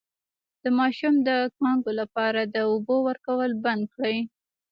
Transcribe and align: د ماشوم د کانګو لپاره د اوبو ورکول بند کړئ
د 0.63 0.65
ماشوم 0.79 1.15
د 1.27 1.29
کانګو 1.57 1.91
لپاره 2.01 2.41
د 2.43 2.55
اوبو 2.71 2.95
ورکول 3.07 3.51
بند 3.63 3.83
کړئ 3.93 4.17